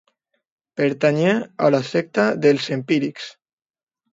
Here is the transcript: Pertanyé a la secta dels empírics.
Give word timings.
Pertanyé 0.79 1.35
a 1.67 1.71
la 1.75 1.83
secta 1.91 2.25
dels 2.47 2.67
empírics. 2.79 3.29